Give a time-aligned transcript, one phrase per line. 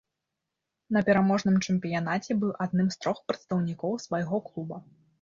[0.97, 4.87] На пераможным чэмпіянаце быў адным з трох прадстаўнікоў свайго клуба.